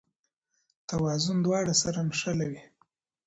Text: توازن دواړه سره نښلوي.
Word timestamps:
توازن 0.89 1.37
دواړه 1.45 1.73
سره 1.81 1.99
نښلوي. 2.07 2.61